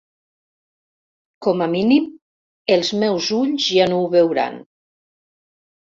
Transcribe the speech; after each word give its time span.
Com 1.47 1.61
a 1.67 1.67
mínim, 1.75 2.07
els 2.77 2.91
meus 3.05 3.31
ulls 3.41 3.69
ja 3.77 3.87
no 3.93 4.03
ho 4.07 4.11
veuran. 4.19 4.61